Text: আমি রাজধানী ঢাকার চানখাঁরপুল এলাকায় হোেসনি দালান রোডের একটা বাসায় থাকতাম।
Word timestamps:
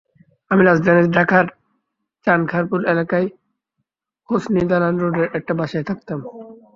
আমি 0.51 0.61
রাজধানী 0.63 1.01
ঢাকার 1.17 1.45
চানখাঁরপুল 2.27 2.81
এলাকায় 2.85 3.27
হোেসনি 4.29 4.61
দালান 4.69 4.95
রোডের 4.97 5.27
একটা 5.37 5.53
বাসায় 5.59 5.85
থাকতাম। 5.89 6.19